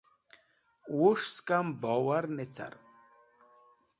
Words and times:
Wus̃h 0.97 1.27
sẽkam 1.33 1.67
bowar 1.81 2.25
ne 2.35 2.45
carẽm. 2.55 2.83